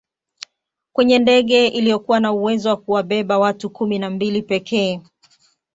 [0.95, 5.01] kwenye ndege iliyokuwa na uwezo wa kuwabeba watu kumi na mbili pekee